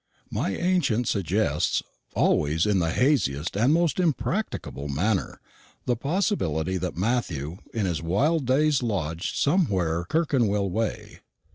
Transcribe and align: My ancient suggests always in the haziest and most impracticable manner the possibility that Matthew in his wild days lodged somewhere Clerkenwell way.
My 0.31 0.55
ancient 0.55 1.07
suggests 1.07 1.83
always 2.15 2.65
in 2.65 2.79
the 2.79 2.89
haziest 2.89 3.55
and 3.55 3.71
most 3.71 3.99
impracticable 3.99 4.87
manner 4.87 5.39
the 5.85 5.95
possibility 5.95 6.77
that 6.77 6.97
Matthew 6.97 7.59
in 7.71 7.85
his 7.85 8.01
wild 8.01 8.47
days 8.47 8.81
lodged 8.81 9.35
somewhere 9.35 10.05
Clerkenwell 10.05 10.71
way. 10.71 11.19